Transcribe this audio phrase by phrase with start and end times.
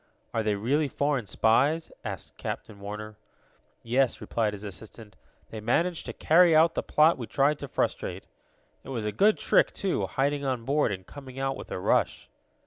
[0.33, 3.17] "Are they really foreign spies?" asked Captain Warner.
[3.83, 5.15] "Yes," replied his assistant.
[5.51, 8.25] "They managed to carry out the plot we tried to frustrate.
[8.83, 12.31] It was a good trick, too, hiding on board, and coming out with a rush."